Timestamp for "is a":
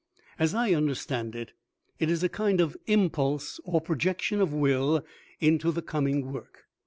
2.09-2.27